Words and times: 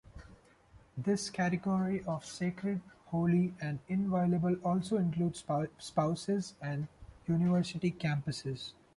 This 0.97 1.29
category 1.29 2.03
of 2.05 2.25
sacred, 2.25 2.81
holy, 3.11 3.53
and 3.61 3.77
inviolable 3.87 4.55
also 4.65 4.97
includes 4.97 5.43
spouses 5.77 6.55
and 6.59 6.87
university 7.27 7.91
campuses. 7.91 8.71